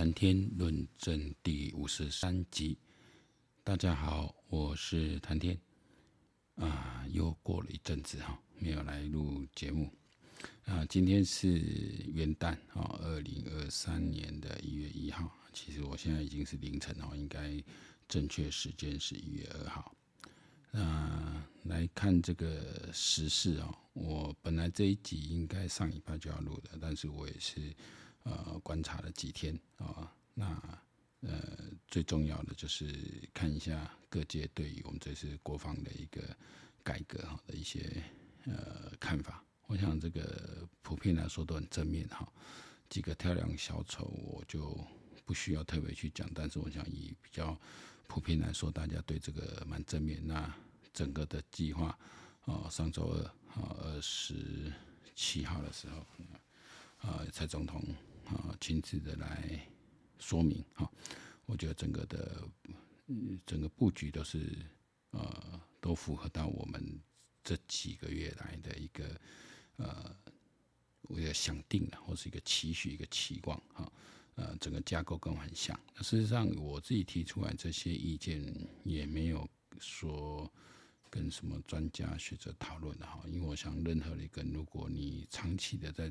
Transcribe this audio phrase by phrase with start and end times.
[0.00, 2.78] 谈天论证第五十三集，
[3.62, 5.60] 大家好，我是谈天
[6.54, 9.92] 啊，又过了一阵子哈，没有来录节目
[10.64, 10.86] 啊。
[10.86, 11.58] 今天是
[12.06, 15.30] 元旦啊，二零二三年的一月一号。
[15.52, 17.62] 其实我现在已经是凌晨哦，应该
[18.08, 19.94] 正确时间是一月二号。
[20.70, 27.60] 那来看这个时事哦，我本来这一集应该上礼拜就要录的，但是我也是。
[28.22, 30.46] 呃，观察了几天啊、那
[31.20, 36.22] 呃，最重要的就是看一下各界对于我们这次国防的一个
[36.82, 38.02] 改革哈的一些
[38.44, 39.44] 呃看法。
[39.66, 42.30] 我想这个普遍来说都很正面哈。
[42.88, 44.78] 几个挑梁小丑我就
[45.24, 47.58] 不需要特别去讲，但是我想以比较
[48.06, 50.20] 普遍来说，大家对这个蛮正面。
[50.26, 50.52] 那
[50.92, 51.96] 整个的计划
[52.46, 53.22] 啊、上周二
[53.54, 54.72] 啊二十
[55.14, 56.06] 七号的时候
[57.08, 57.82] 啊，蔡总统。
[58.36, 59.60] 啊，亲自的来
[60.18, 60.90] 说明哈，
[61.46, 62.48] 我觉得整个的
[63.44, 64.56] 整个布局都是
[65.10, 67.00] 呃，都符合到我们
[67.42, 69.20] 这几个月来的一个
[69.76, 70.16] 呃，
[71.02, 73.92] 我也想定了，或是一个期许、一个期望哈。
[74.36, 75.78] 呃，整个架构跟我很像。
[75.96, 78.42] 事实上，我自己提出来这些意见，
[78.84, 79.46] 也没有
[79.78, 80.50] 说
[81.10, 83.20] 跟什么专家学者讨论的哈。
[83.26, 86.10] 因为我想，任何的一个，如果你长期的在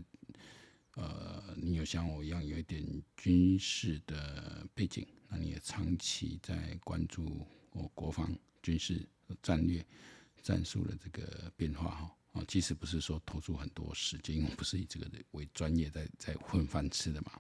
[1.00, 2.84] 呃，你有像我一样有一点
[3.16, 9.08] 军事的背景，那你也长期在关注我国防、军事、
[9.42, 9.86] 战略、
[10.42, 12.16] 战术的这个变化哈。
[12.34, 17.32] 啊，即使不是说投入很多时间，因为不是以这个为专业在在混饭吃的嘛，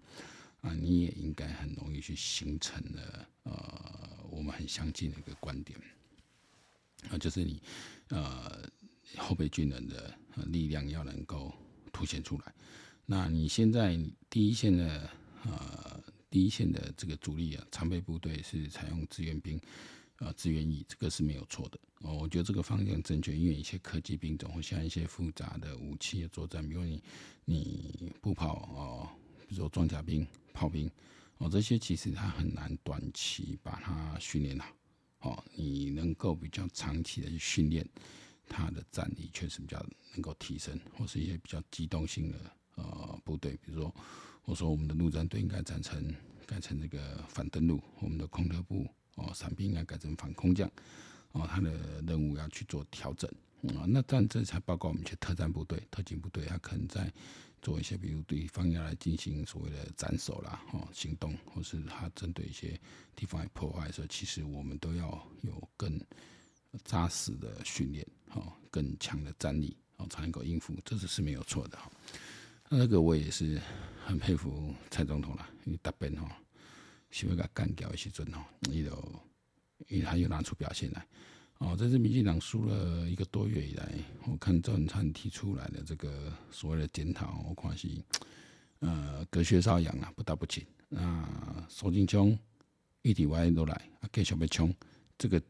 [0.61, 5.77] 啊，你也应该很容易去形成了呃，我们很相近的一个观点，
[7.11, 7.61] 啊，就是你
[8.07, 8.67] 呃
[9.17, 11.53] 后备军人的力量要能够
[11.91, 12.55] 凸显出来。
[13.11, 15.09] 那你现在第一线的
[15.43, 19.59] 呃第一线的这个主力啊，常备部队是采用志愿兵
[20.17, 22.13] 啊，志愿役，这个是没有错的哦。
[22.13, 27.01] 我觉得这个方向正确，因为一些科技兵种或像一些复杂的武器的作战，比如你
[27.45, 29.09] 你步炮哦，
[29.47, 30.87] 比如说装甲兵、炮兵
[31.39, 34.69] 哦，这些其实它很难短期把它训练好
[35.21, 35.43] 哦。
[35.55, 37.83] 你能够比较长期的去训练，
[38.47, 39.83] 它的战力确实比较
[40.13, 42.37] 能够提升，或是一些比较机动性的。
[42.79, 43.95] 呃，部队，比如说，
[44.45, 46.15] 我说我们的陆战队应该改成
[46.47, 50.69] 改成那个反登陆，我们的空特部哦，伞兵应该改成反空降，
[51.33, 53.29] 哦，他的任务要去做调整
[53.75, 57.11] 啊、那但这才包括我们一些特战部队、特警部队，他可能在
[57.61, 62.79] 做一些，比如对方要来进行所谓的斩首啦，哦，行动，或是他针对一些
[63.17, 65.99] 地方破坏的时候，其实我们都要有更
[66.85, 71.91] 扎实的训练，哦，更强的战力，哦，才能够应付，这是是没有错的哈。
[72.71, 73.59] 那个我也是
[74.05, 76.27] 很佩服蔡总统啦，因为答辩吼，
[77.09, 78.91] 想要他干掉的时阵吼，伊就
[79.87, 81.05] 因为他又拿出表现来。
[81.57, 83.91] 哦，这是民进党输了一个多月以来，
[84.27, 87.87] 我看赵文灿提出来的这个所谓的检讨，我看是
[88.79, 90.63] 呃隔靴搔痒啊，不打不亲。
[90.87, 91.27] 那
[91.67, 92.37] 苏贞昌
[93.01, 94.73] 一体歪都来啊，继续要冲，
[95.17, 95.41] 这个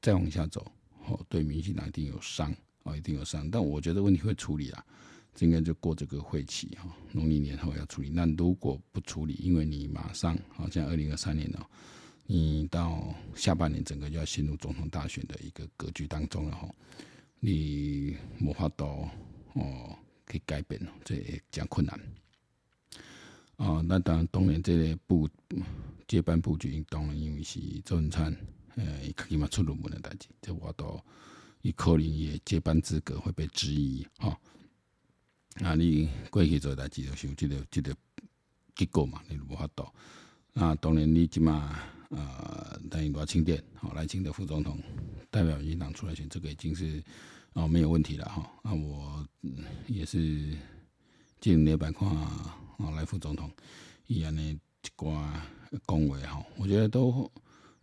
[0.00, 0.64] 再往下走，
[1.06, 2.54] 哦，对民进党一定有伤，
[2.84, 3.50] 哦，一定有伤。
[3.50, 4.86] 但我觉得问题会处理啦。
[5.19, 8.10] 这应该就过这个会期哈，农历年后要处理。
[8.10, 11.64] 那如果不处理，因为你马上好像二零二三年哦，
[12.26, 16.68] 你到下半年整个就要陷入总统大选的一个格局当中了哈，
[17.38, 19.08] 你无法度
[19.54, 19.96] 哦
[20.26, 21.98] 可以改变，这也讲困难。
[23.56, 25.28] 啊，那当然，当然这个布
[26.06, 28.34] 接班布局，当然因为是周文灿
[28.74, 31.00] 呃，伊起码出入门的代志，这我都
[31.62, 34.38] 伊可能也接班资格会被质疑哈。
[35.62, 37.94] 啊，你过去做代志就想这个这个
[38.74, 39.86] 结果嘛，你无法度。
[40.54, 41.78] 那当然你即马
[42.08, 44.78] 呃，等于赖清德，好赖清德副总统
[45.30, 47.02] 代表民进党出来选，这个已经是
[47.52, 48.50] 哦没有问题了哈。
[48.64, 49.24] 那我
[49.86, 50.56] 也是
[51.40, 52.56] 进礼拜看啊，
[52.96, 53.50] 赖副总统
[54.06, 55.30] 伊安尼一寡
[55.86, 57.30] 讲话哈，我觉得都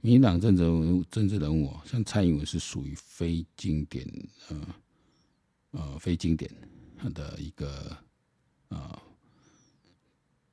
[0.01, 4.05] 民进党政治政治人物，像蔡英文是属于非经典
[4.49, 4.75] 呃
[5.71, 6.51] 呃非经典。
[6.97, 7.95] 他的一个
[8.69, 9.01] 啊，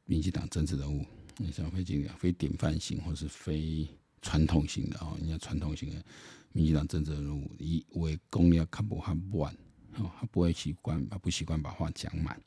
[0.04, 1.04] 民进党政治人物，
[1.38, 3.88] 你像非经典、非典范型，或是非
[4.22, 6.04] 传统型的哦，人家传统型的
[6.52, 9.52] 民进党政治人物，以为公要看不看不完
[9.96, 12.40] 哦，他不会习惯，他不习惯把话讲满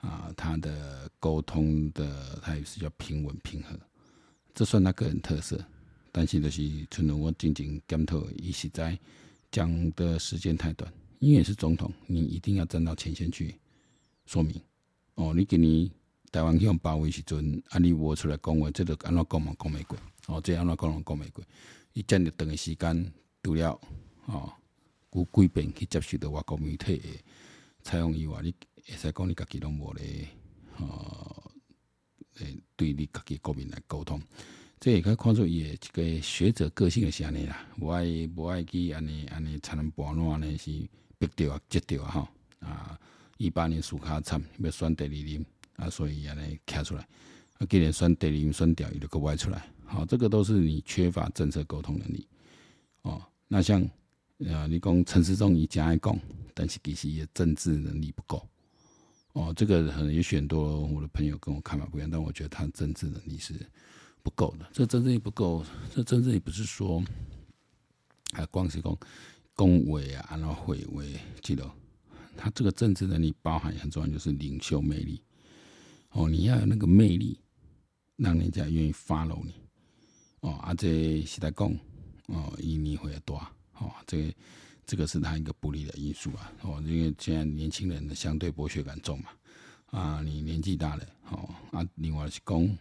[0.00, 3.78] 啊，他的沟通的他也是叫平稳平和，
[4.54, 5.62] 这算他个人特色。
[6.10, 8.98] 但是就是，纯如我静静检讨，一直在
[9.52, 10.90] 讲的时间太短。
[11.18, 13.54] 因为是总统，你一定要站到前线去
[14.26, 14.60] 说明。
[15.14, 15.90] 哦，你给你
[16.30, 21.44] 台湾去用包围时阵，啊，你无出来讲话，这个安怎讲嘛讲袂过，哦，这安怎讲嘛讲袂过。
[21.94, 23.12] 伊占着长个时间，
[23.42, 23.80] 除了
[24.26, 24.52] 哦，
[25.12, 27.08] 有几遍去接受着外国媒体的
[27.82, 28.54] 采访以外，你
[28.86, 30.28] 会使讲你家己拢无咧，
[30.76, 31.50] 哦，
[32.38, 34.22] 诶，对你家己国民来沟通，
[34.78, 38.04] 这也可以看出伊诶一个学者个性是安尼啦，无爱
[38.36, 40.70] 无爱去安尼安尼才能半路安尼是
[41.18, 42.28] 逼着啊，急着啊，吼。
[42.60, 42.98] 啊，
[43.36, 45.44] 一八年输卡惨，要选第二任。
[45.76, 47.08] 啊，所以安尼卡出来，
[47.58, 52.26] 啊，既然选第二名选掉，伊就搁歪出来，好，这个都是你缺乏政策沟通能力，
[53.02, 53.80] 哦，那像
[54.52, 56.18] 啊，你讲陈时中伊真爱讲，
[56.52, 58.44] 但是其实也政治能力不够，
[59.34, 63.54] 哦，这个可能也许很多我的朋友跟我看法不一样，但我觉得他政治能力是
[64.24, 65.64] 不够的，这政治力不够，
[65.94, 67.00] 这政治力不是说，
[68.32, 68.98] 啊，光是讲
[69.58, 71.68] 恭维啊，然后会为记得，
[72.36, 75.20] 他这个政治能力包含很重要，就是领袖魅力。
[76.10, 77.36] 哦，你要有那个魅力，
[78.14, 79.52] 让人家愿意 follow 你。
[80.42, 81.76] 哦，啊，这是在讲，
[82.26, 83.36] 哦，以你会多，
[83.80, 84.34] 哦，这个
[84.86, 86.52] 这个是他一个不利的因素啊。
[86.62, 89.30] 哦，因为现在年轻人的相对剥削感重嘛。
[89.86, 92.78] 啊，你年纪大了，哦，啊，另外是讲，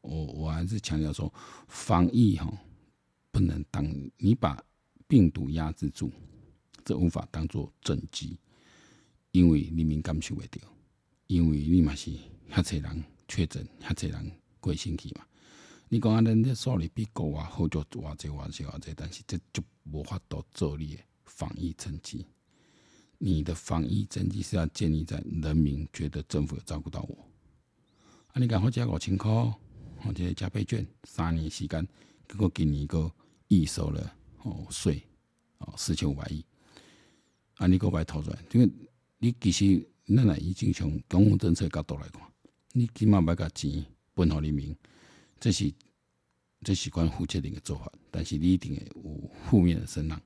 [0.00, 1.30] 我我还是强调说，
[1.68, 2.50] 防疫哈，
[3.30, 3.84] 不能当
[4.16, 4.58] 你把
[5.08, 6.10] 病毒压制住，
[6.84, 8.36] 这无法当做政绩，
[9.32, 10.60] 因为你敏感受不到，
[11.26, 12.12] 因为你嘛是。
[12.48, 14.30] 遐侪人确诊，遐侪人
[14.60, 15.26] 过身去嘛？
[15.88, 19.60] 你讲啊，恁这数字比国外好就偌济偌济偌济，但是这就
[19.90, 22.24] 无法度做你的防疫政绩。
[23.18, 27.18] 你的防疫政绩是要建立在人民觉得政府有照顾到我。
[28.28, 29.28] 啊，你讲好加五千块，
[30.04, 31.84] 或者加倍券，三年时间，
[32.28, 33.10] 结果今年个
[33.48, 34.15] 预收了
[34.46, 35.02] 哦税
[35.58, 36.44] 哦四千五百亿，
[37.54, 38.70] 啊，你个白掏出来，因为
[39.18, 42.22] 你其实咱来已经从公共政策角度来看。
[42.72, 43.84] 你起码要甲钱
[44.14, 44.76] 分互人民，
[45.40, 45.72] 这是
[46.62, 50.20] 这是关负责任的做法，但是你一定会有负面的声浪。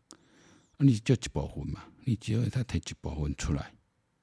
[0.79, 3.73] 你就一部分嘛，你只要他摕一部分出来，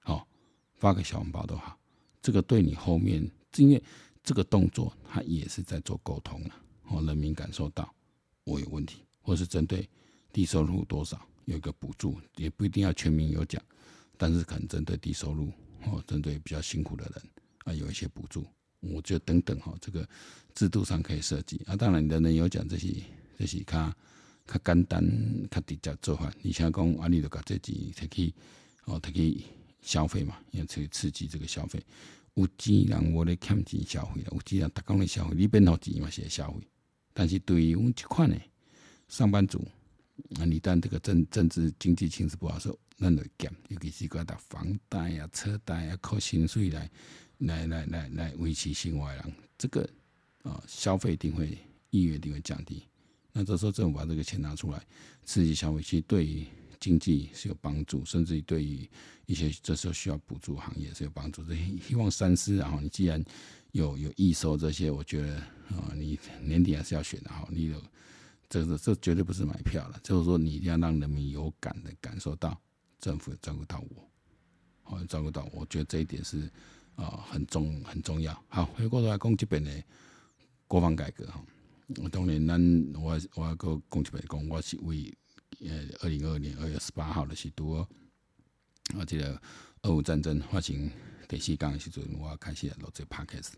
[0.05, 0.27] 哦
[0.75, 1.79] 发个小红包都好。
[2.21, 3.81] 这个对你后面，因为
[4.21, 6.55] 这个动作，他也是在做沟通了，
[6.89, 7.91] 哦，人民感受到
[8.44, 9.85] 我有问题，或是针对
[10.31, 13.62] 低收入多少有一个补助，也不一定要全民有奖，
[14.15, 15.51] 但是可能针对低收入
[15.81, 17.21] 或针对比较辛苦的人。
[17.65, 18.45] 啊，有一些补助，
[18.79, 20.07] 我觉得等等哈，这个
[20.56, 21.75] 制度上可以设计啊。
[21.75, 23.03] 当然，人人有奖这些，
[23.38, 23.94] 这些较
[24.47, 25.03] 较简单、
[25.51, 26.31] 较直接做法。
[26.41, 28.33] 你像讲啊，你就把这钱摕去
[28.85, 29.44] 哦，摕去
[29.81, 31.83] 消费嘛，也去刺激这个消费。
[32.35, 36.65] 有钱人我咧欠钱消费了，有钱人逐工咧消费，你变好钱嘛是会消费。
[37.13, 38.38] 但是对于我们这款呢，
[39.07, 39.65] 上班族
[40.39, 46.89] 啊，你当这个政政治经济形势不好时候，咱就减，尤其是讲到房贷啊、车贷啊，靠薪水来。
[47.42, 49.88] 来来来来维持生活，人这个
[50.42, 51.56] 啊消费一定会
[51.92, 52.81] 意愿一定会降低。
[53.31, 54.83] 那这时候政府把这个钱拿出来
[55.24, 56.48] 刺激消费，其实对于
[56.80, 58.89] 经济是有帮助，甚至于对于
[59.27, 61.44] 一些这时候需要补助行业是有帮助。
[61.44, 63.24] 这希望三思，然后你既然
[63.71, 65.36] 有有预收这些，我觉得
[65.69, 67.48] 啊，你年底还是要选的哈。
[67.51, 67.80] 你有
[68.49, 72.59] 这个这绝对不是买票了，就是说你一定要让人民有感的感受到
[72.99, 74.09] 政府照顾到我，
[74.83, 76.51] 好照顾到我，我觉得这一点是。
[76.97, 78.33] 啊、很重很重要。
[78.49, 79.71] 好，回过头来讲这边的
[80.67, 81.45] 国防改革哈。
[82.11, 82.59] 当年咱
[82.95, 85.16] 我我要搁讲这边讲，我是为
[85.59, 87.87] 呃二零二二年二月十八号的时候，
[88.97, 89.39] 啊，这个
[89.83, 90.89] 俄乌战争发生
[91.27, 93.51] 第四天的时阵，我开始来录这 podcast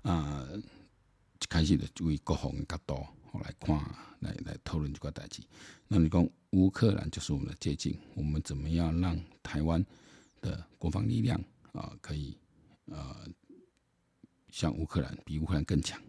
[0.00, 3.76] 啊，一开始就为国防的角度我来看，
[4.20, 5.42] 来来讨论这个代志。
[5.86, 9.84] 那你讲乌克兰就是我们的借镜，我们怎么样让台湾
[10.40, 11.40] 的国防力量
[11.72, 12.36] 啊可以？
[12.86, 13.28] 呃，
[14.50, 16.00] 像乌克兰比乌克兰更强，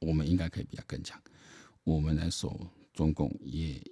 [0.00, 1.18] 我们应该可以比他更强。
[1.82, 2.60] 我们来守
[2.92, 3.82] 中共也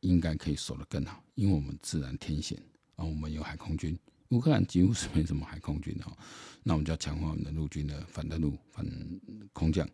[0.00, 2.62] 应该可以守得更好，因为我们自然天险
[2.96, 3.98] 啊，我们有海空军。
[4.28, 6.04] 乌克兰几乎是没什么海空军的，
[6.62, 8.84] 那我们就要强化我们的陆军的反登陆、反
[9.54, 9.88] 空降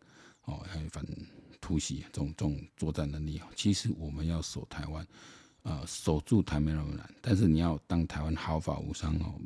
[0.47, 1.05] 哦，还有反
[1.61, 3.41] 突袭这种这种作战能力。
[3.55, 5.07] 其实我们要守台湾，
[5.63, 9.41] 呃，守住台没那么难，但是你要当台湾毫发无伤哦。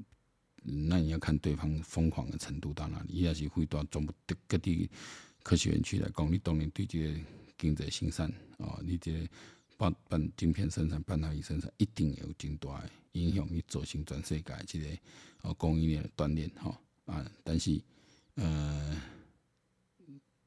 [0.63, 4.15] 那你要看对方疯狂的程度到哪里，伊也是会到中部
[4.47, 4.89] 各地
[5.43, 7.21] 科学园区来讲，你当然对这个
[7.59, 9.29] 经济生产哦，你这个
[9.77, 14.87] 半半晶片生产、半导体生产一定有真大的影响，你造成全世界这个
[15.43, 17.79] 哦供应链的断裂哈啊，但是
[18.37, 19.03] 呃，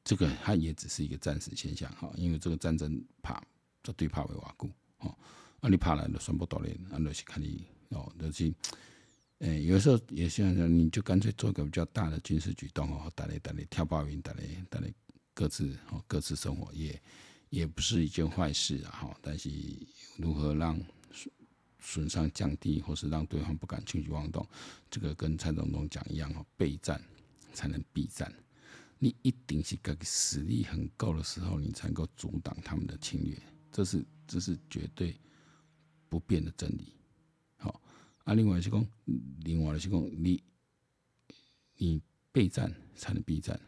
[0.08, 3.38] 这个它也只是一个暂时现象哈，因为这个战争怕
[3.84, 5.14] 绝对怕会瓦固哦，
[5.60, 8.50] 啊你怕来就全部断裂，啊就是看你哦，就是。
[9.40, 14.86] 诶，有时候也像说，你就干脆做个比较大的军事举动哦，大家大家跳爆营，大家大家
[15.32, 17.00] 各自哦各自生活，也
[17.50, 19.16] 也不是一件坏事啊哈。
[19.22, 19.48] 但是
[20.16, 20.76] 如何让
[21.12, 21.32] 损
[21.78, 24.44] 损伤降低，或是让对方不敢轻举妄动，
[24.90, 27.00] 这个跟蔡总统讲一样哦，备战
[27.52, 28.32] 才能避战。
[29.00, 33.40] 你一定是个实力很够的时候，你才能够阻挡他们的侵略，
[33.70, 35.16] 这是这是绝对
[36.08, 36.92] 不变的真理。
[37.56, 37.80] 好，
[38.24, 38.84] 啊，另外是讲，
[39.44, 40.42] 另外是讲，你
[41.76, 42.02] 你
[42.32, 43.60] 备战才能避战，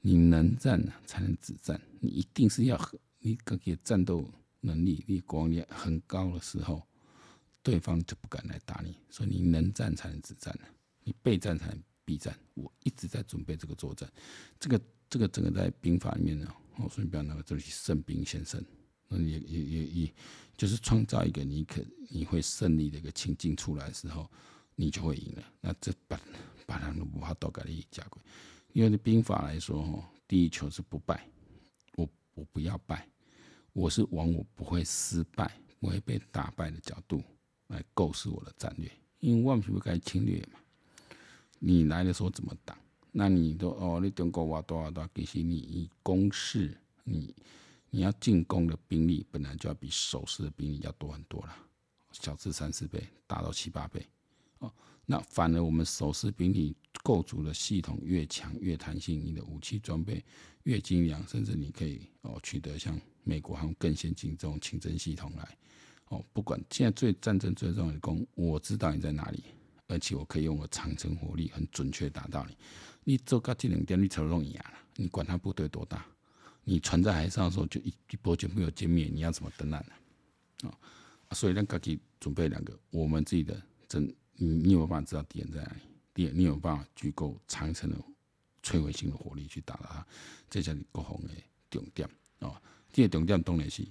[0.00, 1.80] 你能战才能止战。
[2.00, 2.80] 你一定是要
[3.18, 4.30] 你个个战斗
[4.60, 6.86] 能力、你国力很高的时候，
[7.62, 8.96] 对方就不敢来打你。
[9.10, 10.56] 所以你能战才能止战，
[11.02, 11.82] 你备战才能。
[12.08, 14.10] B 战，我一直在准备这个作战，
[14.58, 18.64] 这个这个整个在兵法里面呢，我顺便那个这里胜兵先胜，
[19.08, 20.14] 那也也也也
[20.56, 24.26] 就是创造一个你可你会胜利的一个情境出来的时候，
[24.74, 25.42] 你就会赢了。
[25.60, 26.18] 那这把
[26.64, 28.22] 把人都不怕多给你加贵，
[28.72, 31.28] 因为兵法来说，第一求是不败，
[31.94, 33.06] 我我不要败，
[33.74, 37.22] 我是往我不会失败、不会被打败的角度
[37.66, 40.58] 来构思我的战略，因为万不不该侵略嘛。
[41.58, 42.76] 你来的时候怎么挡？
[43.10, 45.10] 那你都哦，你中国话多少多少？
[45.14, 47.34] 其实你以攻势，你
[47.90, 51.56] 你要进攻的兵力本来就要比守势的兵力要多很多了，
[52.12, 54.06] 小至三四倍，大到七八倍。
[54.58, 54.72] 哦，
[55.06, 60.22] 那反而我们守势兵力构筑的系统越强越弹性，你的武器装备
[60.64, 65.58] 越精良，甚至你可以哦取得像美国还有更先进这种清真系统来。
[66.10, 69.42] 哦，不管现在最战争最重要的攻，我知道你在哪里。
[69.88, 72.56] 而且我可以用我长城火力很准确打到你。
[73.04, 74.72] 你做个这两点，你才容易啊！
[74.96, 76.04] 你管他部队多大，
[76.62, 80.70] 你船在海上的时候就一一波就没有歼灭，你要怎么登岸呢？
[81.28, 85.80] 啊，所以让自己准备两个，我们自己的真，你你有办法知道敌人在哪里？
[86.12, 87.96] 敌人你有办法具够长城的
[88.62, 90.06] 摧毁性的火力去打到他？
[90.50, 91.30] 这才是国防的
[91.70, 92.06] 重点
[92.40, 92.60] 啊！
[92.92, 93.86] 这个重点当然是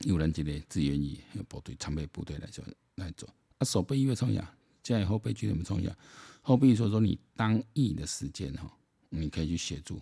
[0.00, 3.28] 有人这个志愿役部队、常备部队来做来做
[3.58, 4.46] 啊，守备越重要。
[4.82, 5.96] 这样后备军很重要，
[6.40, 8.70] 后备说说你当役的时间哈，
[9.08, 10.00] 你可以去协助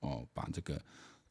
[0.00, 0.82] 哦，把这个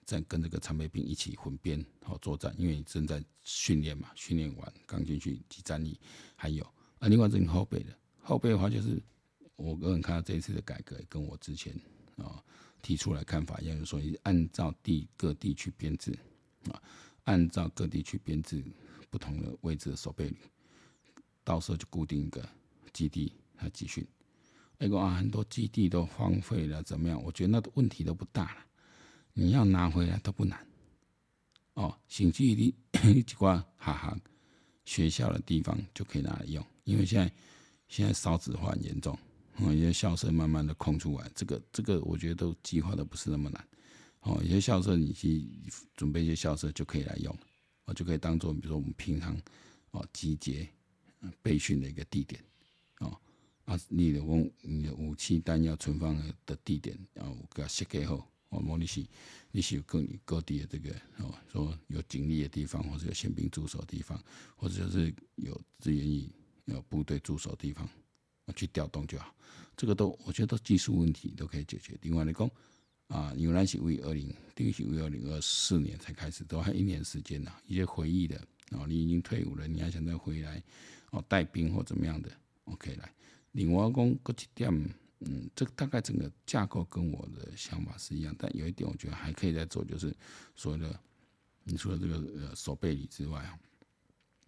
[0.06, 6.00] 在跟这个常备兵一起混编好作战，因为你正在训练嘛，训练完刚进去即战役，
[6.36, 6.64] 还有
[7.00, 9.02] 啊，另外这个后备的后备的话，就是
[9.56, 11.74] 我个人看到这一次的改革，跟我之前
[12.18, 12.44] 啊
[12.82, 16.16] 提出来看法一样，就是说按照地各地去编制
[16.72, 16.82] 啊，
[17.24, 18.64] 按照各地去编制
[19.10, 20.38] 不同的位置的守备旅，
[21.44, 22.48] 到时候就固定一个。
[22.94, 24.06] 基地和集训，
[24.78, 27.22] 那个啊，很多基地都荒废了，怎么样？
[27.22, 28.66] 我觉得那个问题都不大了，
[29.34, 30.66] 你要拿回来都不难。
[31.74, 32.76] 哦，甚至于你
[33.20, 34.16] 一挂哈哈
[34.86, 37.34] 学校的地方就可以拿来用，因为现在
[37.88, 39.18] 现在少子化很严重，
[39.58, 43.68] 哦，一些校舍慢慢的空出来，这个这个我觉得都计划的不是那么难。
[44.20, 45.50] 哦，有些校舍你去
[45.96, 47.36] 准备一些校舍就可以来用，
[47.86, 49.36] 哦，就可以当做比如说我们平常
[49.92, 50.70] 哦集结
[51.42, 52.40] 备训的一个地点。
[53.03, 53.19] 哦，
[53.65, 58.27] 啊，你的武你的武器弹药存放的地点，然后给它设计好。
[58.50, 59.03] 哦，莫你是
[59.51, 64.24] 你是有各各地的这个哦，说有警力的地方，或者有宪兵驻守地方，
[64.55, 66.31] 或者就是有志愿役
[66.65, 67.89] 有部队驻守地方，
[68.55, 69.33] 去调动就好。
[69.75, 71.98] 这个都我觉得技术问题都可以解决。
[72.03, 72.48] 另外来讲，
[73.07, 77.51] 啊，因为那是为二零，定是为二零二四年才开始，都还一年时间呢。
[77.65, 80.62] 一些回忆的，哦，你已经退伍了，你还想再回来
[81.10, 82.31] 哦带兵或怎么样的
[82.65, 83.13] ？OK，来，
[83.51, 84.70] 另外讲个几点，
[85.20, 90.15] 嗯，这大概整个架构跟我的想法是一样，但有一点我觉得还可以再做，就是
[90.55, 91.00] 所谓的，
[91.63, 93.58] 你除了这个呃守备旅之外啊，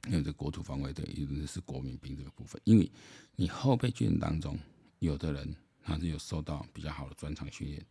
[0.07, 2.91] 因为这国土防卫队，也就是国民兵这个部分，因为
[3.36, 4.57] 你后备军人当中，
[5.00, 7.86] 有的人他是有受到比较好的专长训练，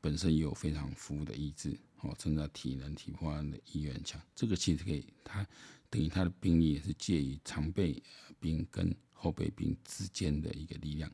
[0.00, 5.46] 本身也有非常服务的意志，哦，甚至体能体魄的意愿强，这个其实可以，他
[5.90, 8.02] 等于他的兵力也是介于常备
[8.40, 8.94] 兵跟
[9.24, 11.10] 后备兵之间的一个力量，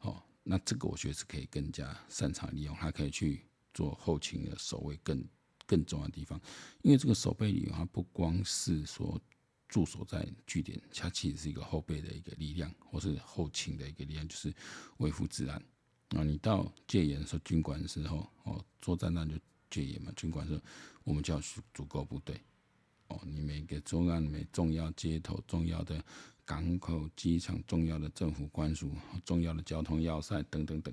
[0.00, 5.24] 哦，那这个我觉得是可以更加擅长利用，它可以去做后勤的守卫更
[5.64, 6.38] 更重要的地方。
[6.82, 9.18] 因为这个守备旅，它不光是说
[9.70, 14.52] 驻守在据点，它其实是一个后备的一个力量，或是后勤的一个力量，就是
[14.98, 15.56] 维护治安。
[16.10, 19.38] 啊，你到戒严的时候，军管的时候，哦，作战那就
[19.70, 20.64] 戒严嘛，军管的时候，
[21.04, 21.40] 我们就要
[21.72, 22.38] 足够部队。
[23.10, 26.02] 哦，你每个重要、每重要街头、重要的。
[26.42, 28.90] 港口、机场、重要的政府官署、
[29.24, 30.92] 重要的交通要塞等等等，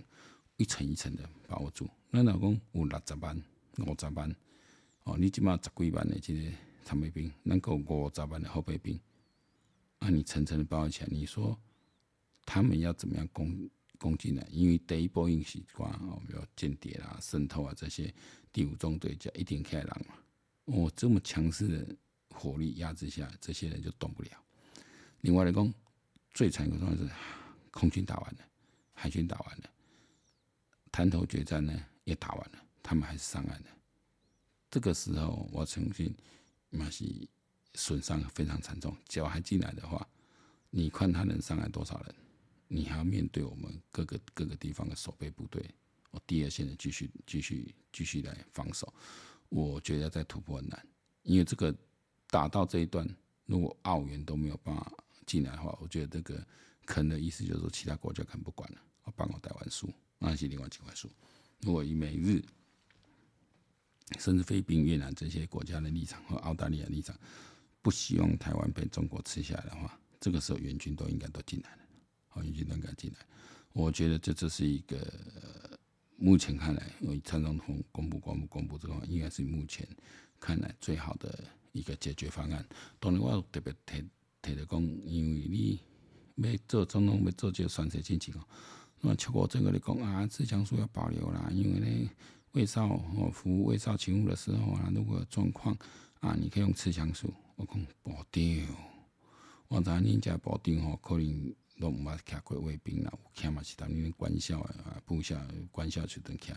[0.58, 1.90] 一层一层的把握住。
[2.12, 3.36] 那老公有六十万、
[3.80, 4.36] 五十万，
[5.06, 6.52] 哦，你起码十几万的这个
[6.86, 9.00] 常备兵，能够五十万的后备兵，
[9.98, 11.60] 啊，你层层的包起来，你说
[12.46, 14.48] 他们要怎么样攻攻进来？
[14.52, 18.14] 因为第一波应习惯哦，比如间谍啊、渗透啊这些，
[18.54, 20.14] 第五纵队就一定开朗嘛。
[20.66, 21.96] 哦，这么强势的
[22.38, 24.30] 火力压制下，这些人就动不了。
[25.22, 25.74] 另外来讲，
[26.34, 27.14] 最惨的状况是
[27.72, 28.40] 空军打完了，
[28.94, 29.70] 海军打完了，
[30.92, 33.68] 滩头决战呢也打完了，他们还是上岸了。
[34.70, 36.14] 这个时候，我曾经
[36.70, 37.28] 马西
[37.74, 38.96] 损伤非常惨重。
[39.08, 40.08] 只要还进来的话，
[40.70, 42.16] 你看他能上来多少人？
[42.68, 45.66] 你还要面对我们各个各个地方的守备部队，
[46.12, 48.94] 我第二线的继续继续继续来防守。
[49.50, 50.88] 我觉得再突破很难，
[51.24, 51.74] 因为这个
[52.30, 53.08] 打到这一段，
[53.46, 54.92] 如果澳元都没有办法
[55.26, 56.46] 进来的话，我觉得这个
[56.86, 61.08] 可能的意思就是说，其他国家可能不管了，我帮我台湾输，那是另外几回事。
[61.62, 62.44] 如果以美日，
[64.20, 67.18] 甚至菲律宾、越南这些国家的立场和澳大利亚立场，
[67.82, 71.82] 不希望台湾被中国吃下来的话，这个时候援军都应该都进来了，
[72.28, 73.26] 好，援军都应该进来。
[73.74, 74.98] 我觉得这这是一个
[76.16, 79.88] 目前看来，因为蔡总统公布、公布、公布这个，应该是目前
[80.40, 81.44] 看来最好的
[81.78, 82.66] 一个解决方案。
[83.00, 84.04] 当然，我特别提
[84.42, 85.80] 提的讲，因为
[86.36, 88.44] 你要做总统，要做这个选择进程哦，
[89.02, 92.10] 那超过这个你讲啊，刺强术要保留啦，因为呢。
[92.54, 95.78] 卫少哦，服务卫少勤务的时候啊，如果有状况
[96.22, 97.32] 啊，你可以用刺强术。
[97.56, 98.66] 我讲保定，
[99.68, 105.40] 我知恁家保定吼，可能都毋捌徛过卫兵啦，有徛嘛是当年官校啊，部下
[105.72, 106.56] 官校去等徛。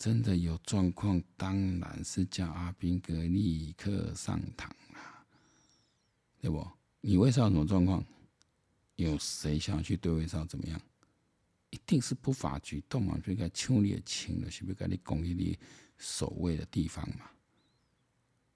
[0.00, 5.22] 真的有状况，当然是叫阿兵哥立刻上堂啦，
[6.40, 6.66] 对不？
[7.02, 8.02] 你卫哨什么状况？
[8.96, 10.80] 有谁想去对卫哨怎么样？
[11.68, 13.18] 一定是不法举动嘛？
[13.18, 15.58] 就该抢你的枪了，是不是该你攻击你
[15.98, 17.30] 守卫的地方嘛？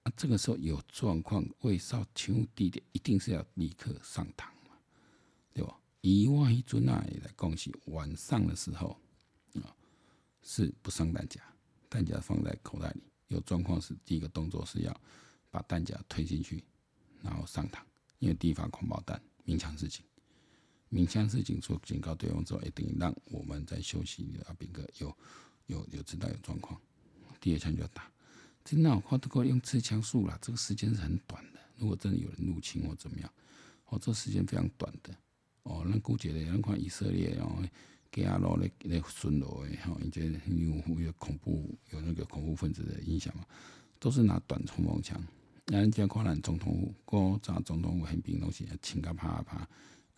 [0.01, 4.71] 啊，这个时候有状况，卫哨勤务地点一定是要立刻上堂嘛，
[5.53, 5.77] 对吧？
[6.01, 8.99] 以往一尊啊来讲是晚上的时候，
[10.45, 11.41] 是不上弹夹，
[11.89, 13.03] 弹夹放在口袋里。
[13.27, 15.01] 有状况是第一个动作是要
[15.49, 16.63] 把弹夹推进去，
[17.21, 17.79] 然后上膛，
[18.19, 20.05] 因为第一发空包弹，鸣枪示警。
[20.89, 25.17] 鸣枪示警，说警告对方之后，一定让我们在休息的阿兵哥有
[25.65, 26.79] 有有知道有状况，
[27.41, 28.09] 第二枪就要打。
[28.63, 31.59] 真的，我都可以用刺枪术了，这个时间是很短的。
[31.77, 33.33] 如果真的有人入侵或怎么样，
[33.87, 35.13] 哦，这时间非常短的。
[35.63, 37.63] 哦，那估计的，那看以色列哦，后
[38.23, 43.45] 阿罗来来巡逻的，哈，因为有有恐怖有那个恐怖分子的影响嘛，
[43.99, 45.21] 都是拿短冲锋枪。
[45.67, 49.67] 那人家看咱总统府，过早总统府宪兵东西，轻个啪啪。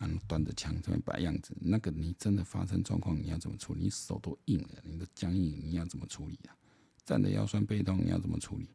[0.00, 3.82] 嗯，端着枪这边摆样子，那个你真的发生状况，你要怎么处理？
[3.82, 6.54] 你手都硬了，你都僵硬，你要怎么处理啊？
[7.04, 8.68] 站着腰酸背痛，你要怎么处理？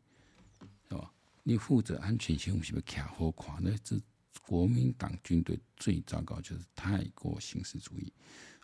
[0.90, 1.14] 是吧？
[1.44, 3.58] 你负责安全性，是不是卡好垮？
[3.62, 3.98] 那这
[4.42, 8.12] 国民党军队最糟糕就是太过形式主义。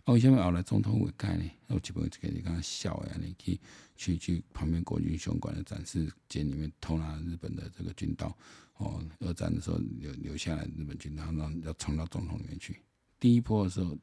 [0.10, 1.48] 哦，为什么后来总统会改呢？
[1.67, 3.60] 我基本就跟你刚刚笑呀，你去
[3.95, 8.36] 去去旁边国军雄馆的展示间里面偷拿日本的这个军刀。
[8.78, 12.76] 哦，二战的时候留留下来日本军刀，然后要冲到总统里面去。
[13.19, 13.95] 第一波的时候，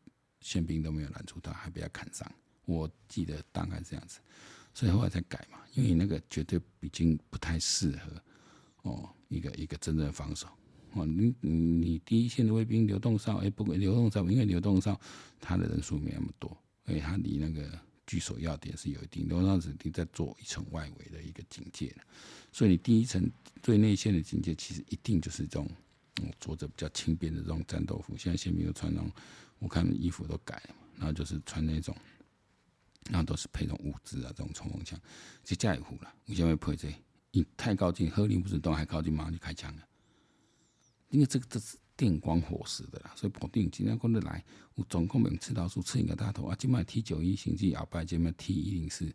[0.42, 2.31] 宪兵都没有拦住他，还被他砍伤。
[2.66, 4.21] 我记得大概这样子，
[4.73, 8.23] 所以后来才改嘛，因为那个绝对已经不太适合
[8.83, 10.47] 哦，一个一个真正的防守。
[10.97, 14.99] 哦，你你第一线的卫兵流动哨，哎，不管流动哨，因为流动哨
[15.41, 17.79] 他的人数没那么多，而且他离那个。
[18.09, 21.93] 据守要点是有一定，都让子弟在做一层外围的一个警戒，
[22.53, 23.29] 所以你第一层
[23.61, 25.69] 最内线的警戒，其实一定就是这种
[26.23, 28.17] 嗯着着比较轻便的这种战斗服。
[28.17, 29.11] 现在宪兵都穿那种，
[29.59, 31.97] 我看衣服都改了嘛，然后就是穿那种，
[33.11, 34.97] 然后都是配这种物资啊，这种冲锋枪，
[35.43, 36.15] 就加一户了。
[36.27, 36.95] 为什么配这？
[37.33, 39.83] 你太靠近，鹤龄不是都还靠近马上就开枪了，
[41.17, 41.79] 因为这个这是。
[41.99, 46.55] 电光火石的啦，所以保定今天过得来，有总共用刺刀术刺一个大头啊！
[46.55, 49.11] 今麦 T 九一甚至后摆今麦 T 一零四，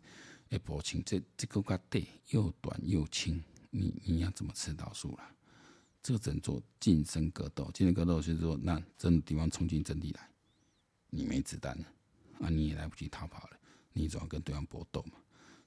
[0.50, 5.32] 哎，步枪这这个较短，又短又轻，你你要怎么刺刀术啦？
[6.02, 10.28] 这个只能做近身格斗，近身格斗就是说，那真的地方冲进阵地来，
[11.08, 11.84] 你没子弹了
[12.40, 13.56] 啊，你也来不及逃跑了，
[13.92, 15.20] 你总要跟对方搏斗嘛。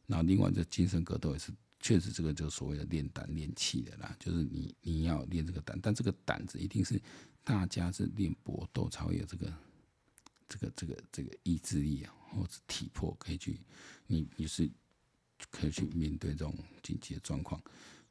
[0.06, 1.54] 然后另外这近身格斗也是。
[1.86, 7.00] 确实，这个就是所谓的练胆练气的啦，就是你你要练这个胆，但这个胆子一定是
[7.44, 9.54] 大家是练搏斗才会有这个
[10.50, 13.62] 这个这个这个意志力啊，或者体魄可以去，
[14.08, 14.68] 你你是
[15.52, 17.62] 可以去面对这种紧急的状况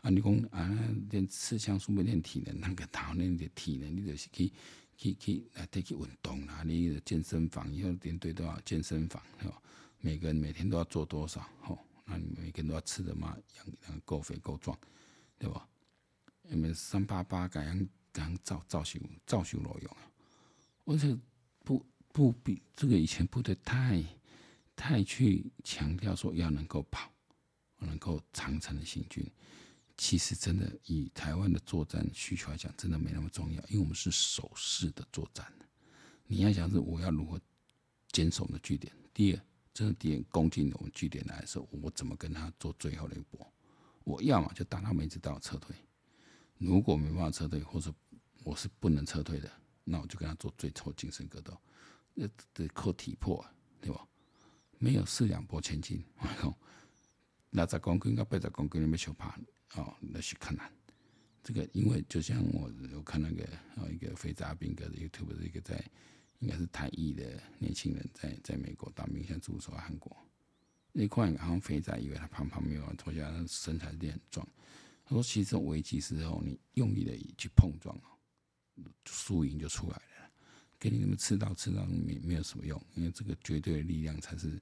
[0.03, 0.09] 啊。
[0.09, 4.53] 你讲啊，练刺枪术没练体能，那个讨练的体能，你就是去
[4.97, 9.61] 去去来得去运动啦，你的健身房以后连队都要健身房，是吧？
[9.99, 11.45] 每个人每天都要做多少？
[11.61, 11.77] 吼。
[12.14, 14.79] 那你每个人都要吃的嘛，养够肥够壮，
[15.37, 15.68] 对吧？
[16.42, 20.11] 你们三八八改样改样造造型造型裸用啊！
[20.85, 21.18] 而且
[21.64, 24.05] 不不比这个以前部队太
[24.77, 27.11] 太去强调说要能够跑，
[27.79, 29.29] 能够长程的行军。
[29.96, 35.53] 其实真的以台湾的作战需求来讲，真的没那么重要，因为我们是守势的作战。
[36.27, 37.40] 你要想是我要如何
[38.12, 38.92] 坚守我们的据点。
[39.12, 39.40] 第二，
[39.75, 43.47] 这个敌人攻进我们据点来的时候，我怎么跟他做最后的一搏？
[44.05, 45.75] 我要么就打他没知道撤退，
[46.59, 47.93] 如果没办法撤退，或者
[48.45, 49.51] 我是不能撤退的，
[49.83, 51.59] 那我就跟他做最后精神格斗，
[52.15, 53.45] 那得靠体魄，
[53.81, 54.07] 对吧？
[54.79, 56.55] 没有四两拨千斤，我讲
[57.51, 59.37] 六十公斤到八十公斤你没想怕。
[59.77, 60.71] 哦，那是困难。
[61.43, 63.45] 这个因为就像我我看那个
[63.77, 65.83] 哦，一个非杂兵哥的 YouTube 的一个在
[66.40, 70.16] 应该是台裔的年轻人在在美国当兵，现在驻守韩国。
[70.92, 74.49] 那块好像肥仔，以为他胖胖没有脱下，他身材练很壮。
[75.05, 80.31] 他说，其实危机时候，你用力的去碰撞哦，输赢就出来了。
[80.79, 84.61] 给你们刺刀刺刀没没有什么用，因为这个绝对的力量才是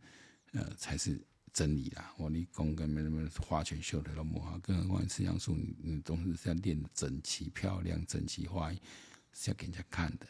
[0.53, 1.21] 呃才是。
[1.55, 8.81] 真理啦，我你讲跟什么花拳绣腿都无好，更何况刺枪术，你你总是是要练整齐、漂亮、整齐划一，
[9.35, 10.27] 是要给人家看的。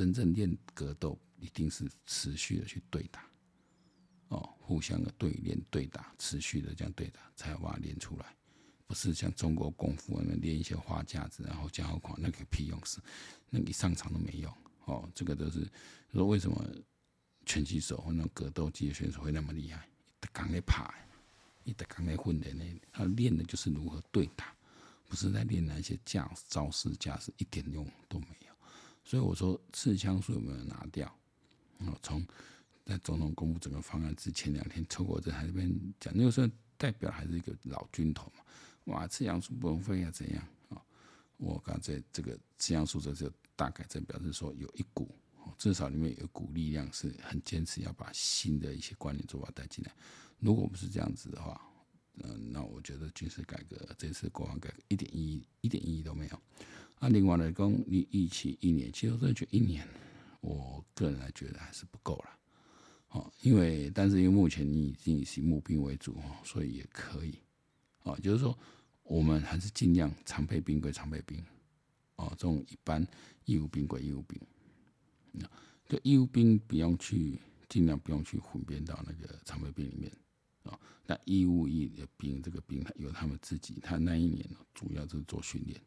[0.00, 3.22] 真正练格斗，一定是持续的去对打，
[4.28, 8.34] 哦，互相的对练、对打，持续的这样对打，才要把它练出来。
[8.86, 12.98] 不是像中国功夫那练一些花架子，然后讲好狂，那个屁用事，
[13.50, 14.50] 那个一上场都没用。
[14.86, 15.70] 哦，这个都是
[16.14, 16.64] 说为什么
[17.44, 19.86] 拳击手或那种格斗技的选手会那么厉害？
[20.32, 20.94] 刚在爬，
[21.62, 24.56] 你得刚在混的那，他练的就是如何对打，
[25.06, 28.49] 不是在练那些架招式架势，一点用都没有。
[29.04, 31.12] 所以我说刺枪术有没有拿掉？
[31.78, 32.26] 我从
[32.84, 38.44] 在总统公布整个方案之前两天，透过这台这边讲，那个时候代表还是一个老军头嘛。
[38.84, 40.10] 哇，刺枪术不能废啊？
[40.10, 40.82] 怎样啊？
[41.36, 45.08] 我刚才这个刺枪术这就大概在表示说有一股。
[45.56, 49.92] 至少里面有股力量是很坚持要把新的一些观念做法带进来。
[50.38, 51.60] 如果不是这样子的话，
[52.22, 56.42] 嗯，那我觉得军事改革这次国防改革一点意义一点意义都没有。
[57.00, 59.88] 啊，另外来讲，你预期一年，其实我真的觉得一年，
[60.42, 62.38] 我个人来觉得还是不够了。
[63.08, 67.38] 哦，因为但是因为目前你已经以募兵为主哦，所以也可以。
[68.02, 68.56] 哦，就是说
[69.02, 71.42] 我们还是尽量常备兵归常备兵。
[72.16, 73.04] 哦，这种一般
[73.46, 74.38] 义务兵归义务兵。
[75.88, 80.12] 就义务兵不用去，尽量不用去混编到那个常备兵里面
[80.64, 80.78] 啊。
[81.06, 85.80] 那义务役的兵，这个兵有他们自己，他那一年主要就是做训练。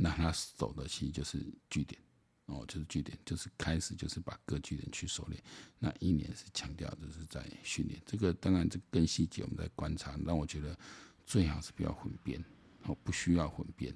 [0.00, 2.00] 那他走的其实就是据点
[2.46, 5.42] 哦，就是据点，就是开始就是把各据点去熟练。
[5.78, 8.00] 那一年是强调就是在训练。
[8.06, 10.16] 这个当然这更细节我们在观察。
[10.24, 10.78] 但我觉得
[11.26, 12.42] 最好是不要混编
[12.84, 13.94] 哦，不需要混编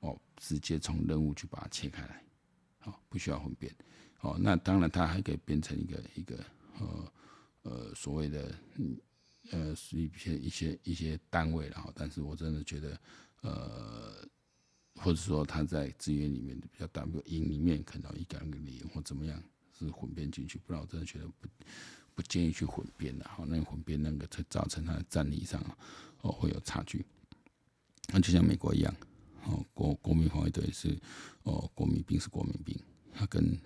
[0.00, 2.24] 哦，直接从任务去把它切开来。
[2.78, 3.72] 好，不需要混编。
[4.20, 6.44] 哦，那当然，它还可以变成一个一个
[6.80, 7.12] 呃
[7.62, 8.98] 呃所谓的嗯
[9.50, 13.00] 呃是一些一些一些单位，然后，但是我真的觉得
[13.42, 14.26] 呃，
[15.00, 19.42] 或者说他在资源里面比较大，比如营里面看到一个两个连或怎么样
[19.78, 21.48] 是混编进去，不然我真的觉得不
[22.14, 23.24] 不建议去混编的。
[23.28, 25.62] 好，那混编那个才造成他的战力上
[26.22, 27.04] 哦会有差距。
[28.12, 28.94] 那就像美国一样，
[29.44, 30.98] 哦国国民防卫队是
[31.44, 32.76] 哦国民兵是国民兵，
[33.14, 33.56] 他跟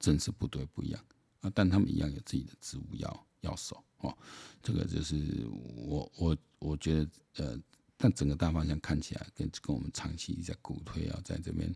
[0.00, 1.04] 正式部队不一样
[1.40, 4.16] 啊，但他们一样有自己的职务要要守哦。
[4.62, 7.58] 这个就是我我我觉得呃，
[7.96, 11.74] 但整个大方向看起来跟跟我们长期在鼓推啊，在这边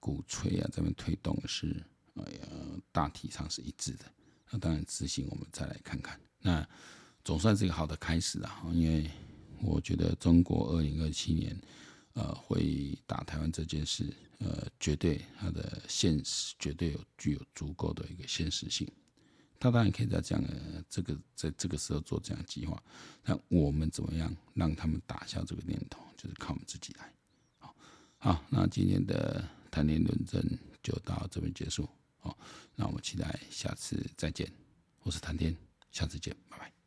[0.00, 2.48] 鼓吹啊，这边推动是哎呀，
[2.92, 4.04] 大体上是一致的。
[4.50, 6.66] 那当然执行我们再来看看，那
[7.24, 8.62] 总算是一个好的开始啊。
[8.72, 9.10] 因为
[9.62, 11.58] 我觉得中国二零二七年
[12.14, 14.12] 呃会打台湾这件事。
[14.40, 18.88] 呃，绝对它的现实绝对有具有足够的一个现实性。
[19.60, 22.80] 他当然可以在这样的这个在这个时候做这样计划，
[23.24, 27.12] 那我们怎么样让他们打消这个念头，就是靠我们自己来。
[27.58, 27.74] 好，
[28.18, 30.42] 好，那今天的谈天论政
[30.82, 31.88] 就到这边结束。
[32.20, 32.38] 好，
[32.76, 34.50] 那我们期待下次再见。
[35.02, 35.56] 我是谈天，
[35.90, 36.77] 下次见，拜拜。